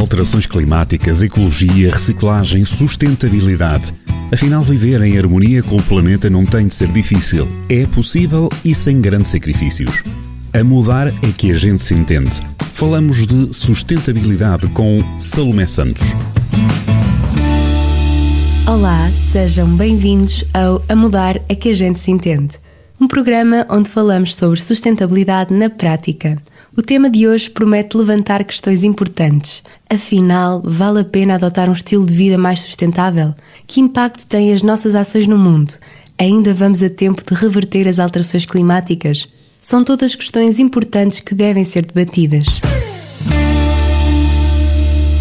Alterações 0.00 0.46
climáticas, 0.46 1.22
ecologia, 1.22 1.92
reciclagem, 1.92 2.64
sustentabilidade. 2.64 3.92
Afinal, 4.32 4.62
viver 4.62 5.02
em 5.02 5.18
harmonia 5.18 5.62
com 5.62 5.76
o 5.76 5.82
planeta 5.82 6.30
não 6.30 6.46
tem 6.46 6.66
de 6.68 6.74
ser 6.74 6.88
difícil. 6.88 7.46
É 7.68 7.84
possível 7.86 8.48
e 8.64 8.74
sem 8.74 8.98
grandes 8.98 9.30
sacrifícios. 9.30 10.02
A 10.54 10.64
mudar 10.64 11.08
é 11.08 11.32
que 11.36 11.50
a 11.50 11.54
gente 11.54 11.82
se 11.82 11.92
entende. 11.92 12.30
Falamos 12.72 13.26
de 13.26 13.52
sustentabilidade 13.52 14.68
com 14.68 15.04
Salomé 15.18 15.66
Santos. 15.66 16.06
Olá, 18.66 19.10
sejam 19.10 19.68
bem-vindos 19.68 20.46
ao 20.54 20.82
A 20.88 20.96
Mudar 20.96 21.42
é 21.46 21.54
que 21.54 21.68
a 21.68 21.74
gente 21.74 22.00
se 22.00 22.10
entende. 22.10 22.58
Um 22.98 23.06
programa 23.06 23.66
onde 23.68 23.90
falamos 23.90 24.34
sobre 24.34 24.62
sustentabilidade 24.62 25.52
na 25.52 25.68
prática. 25.68 26.40
O 26.76 26.82
tema 26.82 27.10
de 27.10 27.26
hoje 27.26 27.50
promete 27.50 27.96
levantar 27.96 28.44
questões 28.44 28.84
importantes. 28.84 29.60
Afinal, 29.88 30.62
vale 30.64 31.00
a 31.00 31.04
pena 31.04 31.34
adotar 31.34 31.68
um 31.68 31.72
estilo 31.72 32.06
de 32.06 32.14
vida 32.14 32.38
mais 32.38 32.60
sustentável? 32.60 33.34
Que 33.66 33.80
impacto 33.80 34.24
têm 34.24 34.52
as 34.52 34.62
nossas 34.62 34.94
ações 34.94 35.26
no 35.26 35.36
mundo? 35.36 35.74
Ainda 36.16 36.54
vamos 36.54 36.80
a 36.80 36.88
tempo 36.88 37.22
de 37.26 37.34
reverter 37.34 37.88
as 37.88 37.98
alterações 37.98 38.46
climáticas? 38.46 39.28
São 39.58 39.82
todas 39.82 40.14
questões 40.14 40.60
importantes 40.60 41.18
que 41.18 41.34
devem 41.34 41.64
ser 41.64 41.84
debatidas. 41.84 42.46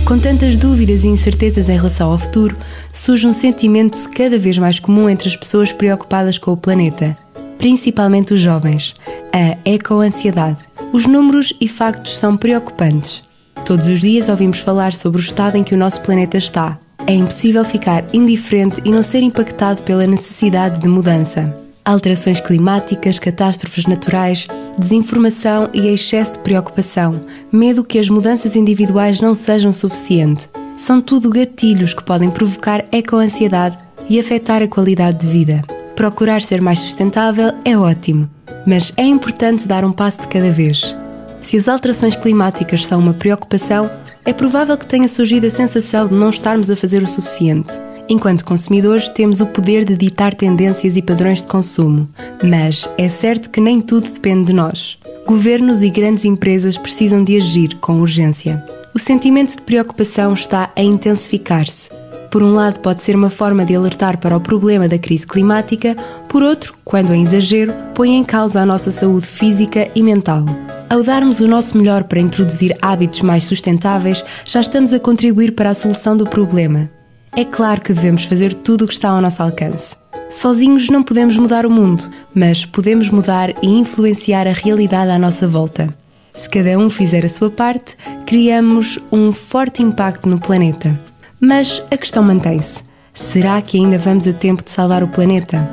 Com 0.05 0.19
tantas 0.19 0.55
dúvidas 0.55 1.03
e 1.03 1.07
incertezas 1.07 1.67
em 1.67 1.75
relação 1.75 2.11
ao 2.11 2.17
futuro, 2.19 2.55
surge 2.93 3.25
um 3.25 3.33
sentimento 3.33 3.97
cada 4.11 4.37
vez 4.37 4.57
mais 4.59 4.77
comum 4.77 5.09
entre 5.09 5.27
as 5.27 5.35
pessoas 5.35 5.71
preocupadas 5.71 6.37
com 6.37 6.51
o 6.51 6.57
planeta, 6.57 7.17
principalmente 7.57 8.35
os 8.35 8.39
jovens: 8.39 8.93
a 9.33 9.57
ecoansiedade. 9.67 10.68
Os 10.91 11.05
números 11.05 11.53
e 11.61 11.67
factos 11.67 12.17
são 12.17 12.35
preocupantes. 12.35 13.23
Todos 13.63 13.85
os 13.85 13.99
dias 13.99 14.27
ouvimos 14.27 14.59
falar 14.59 14.91
sobre 14.91 15.21
o 15.21 15.23
estado 15.23 15.55
em 15.55 15.63
que 15.63 15.75
o 15.75 15.77
nosso 15.77 16.01
planeta 16.01 16.37
está. 16.37 16.79
É 17.05 17.13
impossível 17.13 17.63
ficar 17.63 18.03
indiferente 18.11 18.81
e 18.83 18.91
não 18.91 19.03
ser 19.03 19.21
impactado 19.21 19.83
pela 19.83 20.07
necessidade 20.07 20.79
de 20.79 20.87
mudança. 20.87 21.55
Alterações 21.85 22.39
climáticas, 22.39 23.19
catástrofes 23.19 23.85
naturais, 23.85 24.47
desinformação 24.79 25.69
e 25.73 25.87
excesso 25.87 26.33
de 26.33 26.39
preocupação, 26.39 27.21
medo 27.51 27.83
que 27.83 27.99
as 27.99 28.09
mudanças 28.09 28.55
individuais 28.55 29.21
não 29.21 29.35
sejam 29.35 29.71
suficiente. 29.71 30.49
São 30.75 31.01
tudo 31.01 31.29
gatilhos 31.29 31.93
que 31.93 32.03
podem 32.03 32.31
provocar 32.31 32.83
ecoansiedade 32.91 33.77
e 34.09 34.19
afetar 34.19 34.63
a 34.63 34.67
qualidade 34.67 35.19
de 35.19 35.27
vida. 35.27 35.61
Procurar 35.95 36.41
ser 36.41 36.61
mais 36.61 36.79
sustentável 36.79 37.53
é 37.63 37.77
ótimo 37.77 38.27
mas 38.69 38.93
é 38.95 39.03
importante 39.03 39.67
dar 39.67 39.83
um 39.83 39.91
passo 39.91 40.21
de 40.21 40.27
cada 40.27 40.51
vez. 40.51 40.95
Se 41.41 41.57
as 41.57 41.67
alterações 41.67 42.15
climáticas 42.15 42.85
são 42.85 42.99
uma 42.99 43.15
preocupação, 43.15 43.89
é 44.23 44.31
provável 44.31 44.77
que 44.77 44.85
tenha 44.85 45.07
surgido 45.07 45.47
a 45.47 45.49
sensação 45.49 46.07
de 46.07 46.13
não 46.13 46.29
estarmos 46.29 46.69
a 46.69 46.75
fazer 46.75 47.01
o 47.01 47.07
suficiente. 47.07 47.73
Enquanto 48.07 48.45
consumidores, 48.45 49.07
temos 49.07 49.41
o 49.41 49.47
poder 49.47 49.83
de 49.83 49.95
ditar 49.95 50.35
tendências 50.35 50.95
e 50.97 51.01
padrões 51.01 51.41
de 51.41 51.47
consumo, 51.47 52.07
mas 52.43 52.87
é 52.95 53.07
certo 53.07 53.49
que 53.49 53.59
nem 53.59 53.81
tudo 53.81 54.07
depende 54.07 54.45
de 54.45 54.53
nós. 54.53 54.99
Governos 55.25 55.81
e 55.81 55.89
grandes 55.89 56.23
empresas 56.23 56.77
precisam 56.77 57.23
de 57.23 57.37
agir 57.37 57.75
com 57.79 57.99
urgência. 57.99 58.63
O 58.93 58.99
sentimento 58.99 59.55
de 59.55 59.63
preocupação 59.63 60.33
está 60.33 60.71
a 60.75 60.83
intensificar-se 60.83 61.89
por 62.29 62.43
um 62.43 62.53
lado, 62.53 62.79
pode 62.79 63.03
ser 63.03 63.15
uma 63.15 63.29
forma 63.29 63.65
de 63.65 63.75
alertar 63.75 64.17
para 64.17 64.37
o 64.37 64.41
problema 64.41 64.87
da 64.87 64.97
crise 64.97 65.25
climática, 65.25 65.95
por 66.27 66.43
outro, 66.43 66.73
quando 66.85 67.13
em 67.13 67.23
exagero, 67.23 67.73
põe 67.93 68.15
em 68.15 68.23
causa 68.23 68.61
a 68.61 68.65
nossa 68.65 68.91
saúde 68.91 69.25
física 69.25 69.89
e 69.95 70.03
mental. 70.03 70.45
Ao 70.89 71.03
darmos 71.03 71.39
o 71.39 71.47
nosso 71.47 71.77
melhor 71.77 72.03
para 72.03 72.19
introduzir 72.19 72.75
hábitos 72.81 73.21
mais 73.21 73.43
sustentáveis, 73.43 74.23
já 74.45 74.59
estamos 74.61 74.93
a 74.93 74.99
contribuir 74.99 75.53
para 75.53 75.69
a 75.69 75.73
solução 75.73 76.15
do 76.15 76.25
problema. 76.25 76.89
É 77.35 77.45
claro 77.45 77.81
que 77.81 77.93
devemos 77.93 78.23
fazer 78.23 78.53
tudo 78.53 78.85
o 78.85 78.87
que 78.87 78.93
está 78.93 79.09
ao 79.09 79.21
nosso 79.21 79.41
alcance. 79.41 79.95
Sozinhos 80.29 80.89
não 80.89 81.03
podemos 81.03 81.37
mudar 81.37 81.65
o 81.65 81.69
mundo, 81.69 82.09
mas 82.33 82.65
podemos 82.65 83.09
mudar 83.09 83.53
e 83.63 83.67
influenciar 83.67 84.47
a 84.47 84.53
realidade 84.53 85.11
à 85.11 85.17
nossa 85.17 85.47
volta. 85.47 85.89
Se 86.33 86.49
cada 86.49 86.77
um 86.77 86.89
fizer 86.89 87.25
a 87.25 87.29
sua 87.29 87.49
parte, 87.49 87.95
criamos 88.25 88.99
um 89.11 89.31
forte 89.31 89.81
impacto 89.81 90.29
no 90.29 90.39
planeta. 90.39 90.97
Mas 91.39 91.81
a 91.89 91.97
questão 91.97 92.21
mantém-se: 92.21 92.83
será 93.13 93.61
que 93.61 93.77
ainda 93.77 93.97
vamos 93.97 94.27
a 94.27 94.33
tempo 94.33 94.63
de 94.63 94.71
salvar 94.71 95.03
o 95.03 95.07
planeta? 95.07 95.67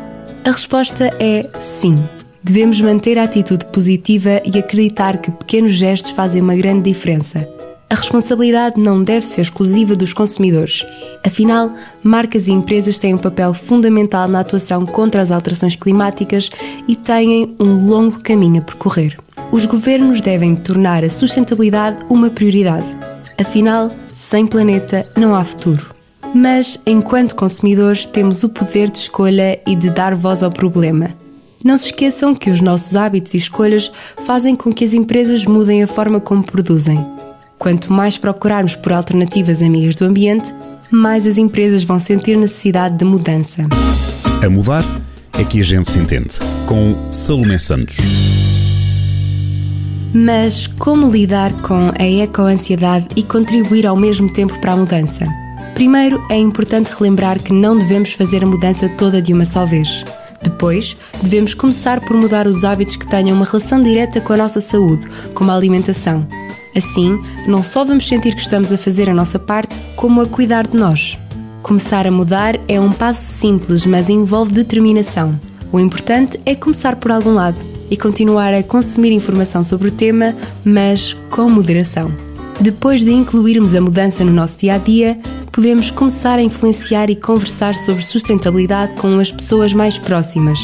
A 0.44 0.50
resposta 0.50 1.12
é 1.19 1.49
sim. 1.60 1.97
Devemos 2.43 2.81
manter 2.81 3.19
a 3.19 3.25
atitude 3.25 3.65
positiva 3.66 4.41
e 4.44 4.59
acreditar 4.59 5.19
que 5.19 5.32
pequenos 5.32 5.72
gestos 5.72 6.12
fazem 6.12 6.41
uma 6.41 6.55
grande 6.55 6.91
diferença. 6.91 7.49
A 7.91 7.94
responsabilidade 7.94 8.81
não 8.81 9.03
deve 9.03 9.26
ser 9.26 9.41
exclusiva 9.41 9.97
dos 9.97 10.12
consumidores. 10.12 10.84
Afinal, 11.25 11.72
marcas 12.03 12.47
e 12.47 12.53
empresas 12.53 12.99
têm 12.99 13.15
um 13.15 13.19
papel 13.19 13.53
fundamental 13.53 14.28
na 14.28 14.41
atuação 14.41 14.87
contra 14.87 15.22
as 15.22 15.31
alterações 15.32 15.75
climáticas 15.75 16.50
e 16.87 16.94
têm 16.94 17.56
um 17.59 17.87
longo 17.88 18.21
caminho 18.21 18.60
a 18.60 18.65
percorrer. 18.65 19.16
Os 19.50 19.65
governos 19.65 20.21
devem 20.21 20.55
tornar 20.55 21.05
a 21.05 21.10
sustentabilidade 21.10 22.05
uma 22.09 22.31
prioridade. 22.31 22.87
Afinal, 23.38 23.91
sem 24.16 24.47
planeta 24.47 25.06
não 25.15 25.34
há 25.34 25.44
futuro. 25.44 25.94
Mas, 26.34 26.78
enquanto 26.87 27.34
consumidores, 27.34 28.06
temos 28.06 28.43
o 28.43 28.49
poder 28.49 28.91
de 28.91 28.97
escolha 28.97 29.60
e 29.66 29.77
de 29.77 29.91
dar 29.91 30.15
voz 30.15 30.43
ao 30.43 30.50
problema. 30.50 31.10
Não 31.62 31.77
se 31.77 31.87
esqueçam 31.87 32.34
que 32.34 32.49
os 32.49 32.62
nossos 32.62 32.97
hábitos 32.97 33.34
e 33.34 33.37
escolhas 33.37 33.93
fazem 34.25 34.56
com 34.56 34.72
que 34.72 34.84
as 34.84 34.94
empresas 34.94 35.44
mudem 35.44 35.82
a 35.82 35.87
forma 35.87 36.19
como 36.19 36.43
produzem. 36.43 37.05
Quanto 37.59 37.93
mais 37.93 38.16
procurarmos 38.16 38.75
por 38.75 38.93
alternativas 38.93 39.60
amigas 39.60 39.97
do 39.97 40.06
ambiente, 40.06 40.53
mais 40.91 41.26
as 41.26 41.37
empresas 41.37 41.82
vão 41.82 41.99
sentir 41.99 42.38
necessidade 42.38 42.97
de 42.97 43.05
mudança. 43.05 43.66
A 44.43 44.49
mudar 44.49 44.84
é 45.38 45.44
que 45.44 45.60
a 45.60 45.65
gente 45.65 45.91
se 45.91 45.99
entende. 45.99 46.38
Com 46.66 46.97
Salomé 47.10 47.59
Santos. 47.59 47.99
Mas 50.19 50.66
como 50.66 51.10
lidar 51.10 51.53
com 51.60 51.93
a 51.94 52.03
ecoansiedade 52.03 53.06
e 53.15 53.22
contribuir 53.22 53.87
ao 53.87 53.94
mesmo 53.94 54.32
tempo 54.32 54.59
para 54.60 54.72
a 54.72 54.77
mudança? 54.77 55.27
Primeiro, 55.75 56.25
é 56.31 56.38
importante 56.38 56.91
relembrar 56.91 57.38
que 57.38 57.53
não 57.53 57.77
devemos 57.77 58.15
fazer 58.15 58.43
a 58.43 58.47
mudança 58.47 58.88
toda 58.88 59.21
de 59.21 59.34
uma 59.34 59.44
só 59.44 59.66
vez. 59.66 60.06
Depois, 60.43 60.97
devemos 61.22 61.53
começar 61.53 62.00
por 62.00 62.16
mudar 62.16 62.47
os 62.47 62.65
hábitos 62.65 62.97
que 62.97 63.06
tenham 63.06 63.37
uma 63.37 63.44
relação 63.44 63.82
direta 63.82 64.19
com 64.19 64.32
a 64.32 64.38
nossa 64.38 64.59
saúde, 64.59 65.06
como 65.34 65.50
a 65.50 65.55
alimentação. 65.55 66.26
Assim, 66.75 67.22
não 67.47 67.62
só 67.62 67.84
vamos 67.84 68.09
sentir 68.09 68.34
que 68.34 68.41
estamos 68.41 68.72
a 68.72 68.78
fazer 68.78 69.10
a 69.10 69.15
nossa 69.15 69.38
parte, 69.38 69.78
como 69.97 70.22
a 70.22 70.26
cuidar 70.26 70.66
de 70.66 70.78
nós. 70.78 71.19
Começar 71.62 72.06
a 72.06 72.10
mudar 72.10 72.59
é 72.66 72.81
um 72.81 72.91
passo 72.91 73.21
simples, 73.21 73.84
mas 73.84 74.09
envolve 74.09 74.50
determinação. 74.50 75.38
O 75.71 75.78
importante 75.78 76.41
é 76.47 76.55
começar 76.55 76.97
por 76.97 77.12
algum 77.12 77.34
lado 77.34 77.75
e 77.91 77.97
continuar 77.97 78.54
a 78.54 78.62
consumir 78.62 79.12
informação 79.12 79.62
sobre 79.62 79.88
o 79.88 79.92
tema, 79.92 80.34
mas 80.64 81.14
com 81.30 81.48
moderação. 81.48 82.12
Depois 82.60 83.02
de 83.02 83.12
incluirmos 83.12 83.74
a 83.74 83.80
mudança 83.80 84.24
no 84.24 84.32
nosso 84.32 84.58
dia 84.58 84.74
a 84.74 84.78
dia, 84.78 85.19
podemos 85.52 85.91
começar 85.91 86.38
a 86.38 86.42
influenciar 86.42 87.10
e 87.10 87.16
conversar 87.16 87.75
sobre 87.75 88.02
sustentabilidade 88.02 88.94
com 88.94 89.19
as 89.19 89.30
pessoas 89.30 89.72
mais 89.72 89.98
próximas. 89.98 90.58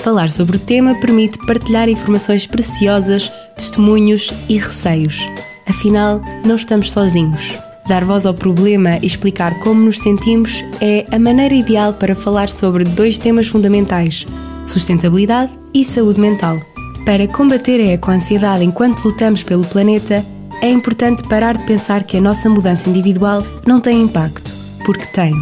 Falar 0.00 0.30
sobre 0.30 0.56
o 0.56 0.60
tema 0.60 0.94
permite 1.00 1.38
partilhar 1.46 1.88
informações 1.88 2.46
preciosas, 2.46 3.30
testemunhos 3.56 4.32
e 4.48 4.56
receios. 4.56 5.20
Afinal, 5.66 6.20
não 6.44 6.56
estamos 6.56 6.92
sozinhos. 6.92 7.52
Dar 7.88 8.04
voz 8.04 8.26
ao 8.26 8.34
problema 8.34 8.98
e 9.02 9.06
explicar 9.06 9.58
como 9.60 9.80
nos 9.82 10.00
sentimos 10.00 10.62
é 10.80 11.06
a 11.10 11.18
maneira 11.18 11.54
ideal 11.54 11.92
para 11.92 12.16
falar 12.16 12.48
sobre 12.48 12.84
dois 12.84 13.18
temas 13.18 13.46
fundamentais: 13.46 14.26
sustentabilidade 14.70 15.52
e 15.72 15.84
saúde 15.84 16.20
mental. 16.20 16.60
Para 17.04 17.28
combater 17.28 17.80
a 17.80 17.92
ecoansiedade 17.94 18.64
enquanto 18.64 19.04
lutamos 19.04 19.42
pelo 19.42 19.64
planeta, 19.64 20.24
é 20.60 20.70
importante 20.70 21.22
parar 21.28 21.56
de 21.56 21.64
pensar 21.64 22.02
que 22.04 22.16
a 22.16 22.20
nossa 22.20 22.48
mudança 22.48 22.88
individual 22.88 23.46
não 23.66 23.80
tem 23.80 24.02
impacto, 24.02 24.50
porque 24.84 25.06
tem. 25.06 25.32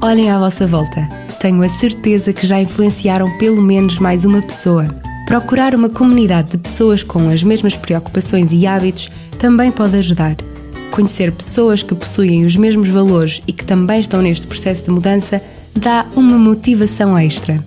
Olhem 0.00 0.30
à 0.30 0.38
vossa 0.38 0.66
volta. 0.66 1.08
Tenho 1.38 1.62
a 1.62 1.68
certeza 1.68 2.32
que 2.32 2.46
já 2.46 2.60
influenciaram 2.60 3.30
pelo 3.38 3.60
menos 3.60 3.98
mais 3.98 4.24
uma 4.24 4.40
pessoa. 4.42 4.86
Procurar 5.26 5.74
uma 5.74 5.88
comunidade 5.88 6.50
de 6.50 6.58
pessoas 6.58 7.02
com 7.02 7.28
as 7.28 7.42
mesmas 7.42 7.76
preocupações 7.76 8.52
e 8.52 8.66
hábitos 8.66 9.10
também 9.38 9.70
pode 9.70 9.96
ajudar. 9.96 10.36
Conhecer 10.90 11.32
pessoas 11.32 11.82
que 11.82 11.94
possuem 11.94 12.44
os 12.44 12.56
mesmos 12.56 12.88
valores 12.88 13.40
e 13.46 13.52
que 13.52 13.64
também 13.64 14.00
estão 14.00 14.20
neste 14.20 14.46
processo 14.46 14.84
de 14.84 14.90
mudança 14.90 15.42
dá 15.74 16.04
uma 16.14 16.36
motivação 16.36 17.16
extra. 17.16 17.64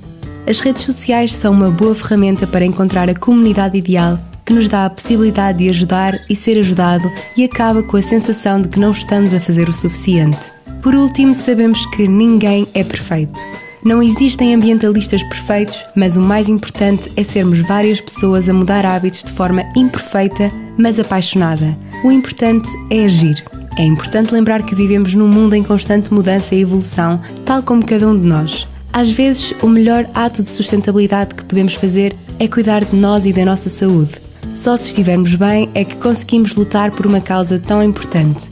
As 0.47 0.59
redes 0.59 0.83
sociais 0.83 1.33
são 1.33 1.51
uma 1.51 1.71
boa 1.71 1.95
ferramenta 1.95 2.45
para 2.45 2.63
encontrar 2.63 3.09
a 3.09 3.15
comunidade 3.15 3.77
ideal 3.77 4.19
que 4.45 4.53
nos 4.53 4.67
dá 4.67 4.85
a 4.85 4.89
possibilidade 4.89 5.57
de 5.57 5.69
ajudar 5.69 6.13
e 6.29 6.35
ser 6.35 6.59
ajudado 6.59 7.11
e 7.35 7.43
acaba 7.43 7.81
com 7.81 7.97
a 7.97 8.01
sensação 8.01 8.61
de 8.61 8.69
que 8.69 8.79
não 8.79 8.91
estamos 8.91 9.33
a 9.33 9.39
fazer 9.39 9.67
o 9.67 9.73
suficiente. 9.73 10.51
Por 10.83 10.93
último, 10.93 11.33
sabemos 11.33 11.83
que 11.87 12.07
ninguém 12.07 12.67
é 12.75 12.83
perfeito. 12.83 13.39
Não 13.83 14.03
existem 14.03 14.53
ambientalistas 14.53 15.23
perfeitos, 15.23 15.83
mas 15.95 16.15
o 16.15 16.21
mais 16.21 16.47
importante 16.47 17.11
é 17.17 17.23
sermos 17.23 17.59
várias 17.61 17.99
pessoas 17.99 18.47
a 18.47 18.53
mudar 18.53 18.85
hábitos 18.85 19.23
de 19.23 19.31
forma 19.31 19.63
imperfeita, 19.75 20.51
mas 20.77 20.99
apaixonada. 20.99 21.75
O 22.03 22.11
importante 22.11 22.69
é 22.91 23.05
agir. 23.05 23.43
É 23.77 23.83
importante 23.83 24.31
lembrar 24.31 24.61
que 24.61 24.75
vivemos 24.75 25.15
num 25.15 25.27
mundo 25.27 25.55
em 25.55 25.63
constante 25.63 26.13
mudança 26.13 26.53
e 26.53 26.61
evolução, 26.61 27.19
tal 27.45 27.63
como 27.63 27.85
cada 27.85 28.07
um 28.07 28.17
de 28.17 28.25
nós. 28.25 28.67
Às 28.95 29.11
vezes, 29.11 29.53
o 29.61 29.67
melhor 29.67 30.07
ato 30.13 30.41
de 30.41 30.47
sustentabilidade 30.47 31.35
que 31.35 31.43
podemos 31.43 31.73
fazer 31.73 32.15
é 32.39 32.47
cuidar 32.47 32.85
de 32.85 32.95
nós 32.95 33.25
e 33.25 33.33
da 33.33 33.43
nossa 33.43 33.67
saúde. 33.67 34.13
Só 34.49 34.77
se 34.77 34.87
estivermos 34.87 35.35
bem 35.35 35.69
é 35.73 35.83
que 35.83 35.97
conseguimos 35.97 36.55
lutar 36.55 36.91
por 36.91 37.05
uma 37.05 37.19
causa 37.19 37.59
tão 37.59 37.83
importante. 37.83 38.49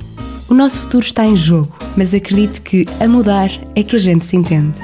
O 0.50 0.54
nosso 0.54 0.82
futuro 0.82 1.06
está 1.06 1.26
em 1.26 1.38
jogo, 1.38 1.74
mas 1.96 2.14
acredito 2.14 2.62
que 2.62 2.86
a 3.00 3.08
mudar 3.08 3.50
é 3.74 3.84
que 3.84 3.96
a 3.96 4.00
gente 4.00 4.26
se 4.26 4.36
entende. 4.36 4.78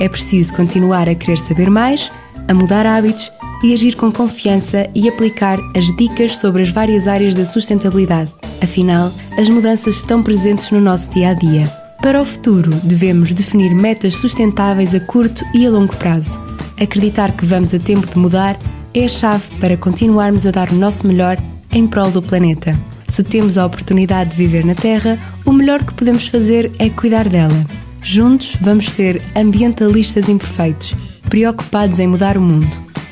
É 0.00 0.08
preciso 0.08 0.52
continuar 0.54 1.08
a 1.08 1.14
querer 1.14 1.38
saber 1.38 1.70
mais, 1.70 2.10
a 2.48 2.52
mudar 2.52 2.84
hábitos 2.84 3.30
e 3.62 3.72
agir 3.72 3.94
com 3.94 4.10
confiança 4.10 4.90
e 4.92 5.08
aplicar 5.08 5.60
as 5.76 5.84
dicas 5.96 6.36
sobre 6.38 6.62
as 6.62 6.70
várias 6.70 7.06
áreas 7.06 7.32
da 7.32 7.44
sustentabilidade. 7.44 8.32
Afinal, 8.60 9.12
as 9.38 9.48
mudanças 9.48 9.98
estão 9.98 10.20
presentes 10.20 10.72
no 10.72 10.80
nosso 10.80 11.08
dia 11.10 11.30
a 11.30 11.34
dia. 11.34 11.85
Para 12.06 12.22
o 12.22 12.24
futuro, 12.24 12.70
devemos 12.84 13.34
definir 13.34 13.74
metas 13.74 14.14
sustentáveis 14.14 14.94
a 14.94 15.00
curto 15.00 15.44
e 15.52 15.66
a 15.66 15.70
longo 15.70 15.92
prazo. 15.96 16.38
Acreditar 16.80 17.32
que 17.32 17.44
vamos 17.44 17.74
a 17.74 17.80
tempo 17.80 18.06
de 18.06 18.16
mudar 18.16 18.56
é 18.94 19.06
a 19.06 19.08
chave 19.08 19.42
para 19.58 19.76
continuarmos 19.76 20.46
a 20.46 20.52
dar 20.52 20.70
o 20.70 20.76
nosso 20.76 21.04
melhor 21.04 21.36
em 21.72 21.84
prol 21.84 22.12
do 22.12 22.22
planeta. 22.22 22.78
Se 23.08 23.24
temos 23.24 23.58
a 23.58 23.66
oportunidade 23.66 24.30
de 24.30 24.36
viver 24.36 24.64
na 24.64 24.76
Terra, 24.76 25.18
o 25.44 25.50
melhor 25.50 25.82
que 25.82 25.94
podemos 25.94 26.28
fazer 26.28 26.70
é 26.78 26.88
cuidar 26.88 27.28
dela. 27.28 27.66
Juntos 28.00 28.56
vamos 28.60 28.92
ser 28.92 29.20
ambientalistas 29.34 30.28
imperfeitos, 30.28 30.94
preocupados 31.28 31.98
em 31.98 32.06
mudar 32.06 32.38
o 32.38 32.40
mundo. 32.40 32.70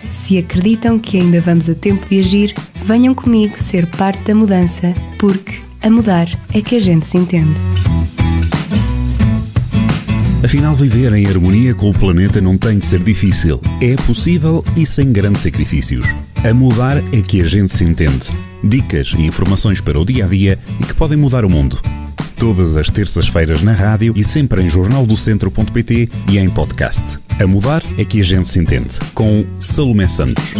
Se 0.08 0.38
acreditam 0.38 1.00
que 1.00 1.18
ainda 1.18 1.40
vamos 1.40 1.68
a 1.68 1.74
tempo 1.74 2.08
de 2.08 2.20
agir, 2.20 2.54
venham 2.84 3.12
comigo 3.12 3.58
ser 3.58 3.86
parte 3.86 4.22
da 4.22 4.36
mudança, 4.36 4.94
porque 5.18 5.62
a 5.82 5.90
mudar 5.90 6.28
é 6.54 6.62
que 6.62 6.76
a 6.76 6.80
gente 6.80 7.08
se 7.08 7.16
entende. 7.16 7.73
Afinal, 10.44 10.74
viver 10.74 11.10
em 11.14 11.26
harmonia 11.26 11.74
com 11.74 11.88
o 11.88 11.94
planeta 11.94 12.38
não 12.38 12.58
tem 12.58 12.78
de 12.78 12.84
ser 12.84 13.02
difícil. 13.02 13.58
É 13.80 13.96
possível 13.96 14.62
e 14.76 14.84
sem 14.84 15.10
grandes 15.10 15.40
sacrifícios. 15.40 16.06
A 16.44 16.52
mudar 16.52 16.98
é 16.98 17.22
que 17.22 17.40
a 17.40 17.44
gente 17.46 17.72
se 17.72 17.82
entende. 17.82 18.28
Dicas 18.62 19.14
e 19.16 19.22
informações 19.22 19.80
para 19.80 19.98
o 19.98 20.04
dia 20.04 20.26
a 20.26 20.28
dia 20.28 20.58
e 20.78 20.84
que 20.84 20.92
podem 20.92 21.16
mudar 21.16 21.46
o 21.46 21.48
mundo. 21.48 21.80
Todas 22.38 22.76
as 22.76 22.90
terças-feiras 22.90 23.62
na 23.62 23.72
rádio 23.72 24.12
e 24.14 24.22
sempre 24.22 24.60
em 24.60 24.68
jornaldocentro.pt 24.68 26.10
e 26.30 26.38
em 26.38 26.50
podcast. 26.50 27.02
A 27.40 27.46
mudar 27.46 27.82
é 27.96 28.04
que 28.04 28.20
a 28.20 28.24
gente 28.24 28.46
se 28.46 28.58
entende. 28.58 28.90
Com 29.14 29.46
Salomé 29.58 30.08
Santos. 30.08 30.54